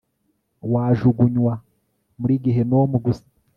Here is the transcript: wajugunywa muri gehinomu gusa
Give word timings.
wajugunywa 0.71 1.53
muri 2.19 2.33
gehinomu 2.43 2.95
gusa 3.05 3.25